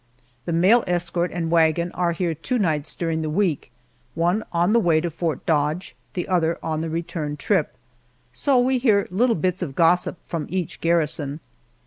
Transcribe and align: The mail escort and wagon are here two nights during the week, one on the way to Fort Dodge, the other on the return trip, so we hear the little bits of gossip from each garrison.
The 0.45 0.51
mail 0.51 0.83
escort 0.87 1.29
and 1.31 1.51
wagon 1.51 1.91
are 1.91 2.13
here 2.13 2.33
two 2.33 2.57
nights 2.57 2.95
during 2.95 3.21
the 3.21 3.29
week, 3.29 3.71
one 4.15 4.43
on 4.51 4.73
the 4.73 4.79
way 4.79 4.99
to 4.99 5.11
Fort 5.11 5.45
Dodge, 5.45 5.95
the 6.15 6.27
other 6.27 6.57
on 6.63 6.81
the 6.81 6.89
return 6.89 7.37
trip, 7.37 7.75
so 8.33 8.57
we 8.57 8.79
hear 8.79 9.05
the 9.11 9.15
little 9.15 9.35
bits 9.35 9.61
of 9.61 9.75
gossip 9.75 10.17
from 10.25 10.47
each 10.49 10.81
garrison. 10.81 11.39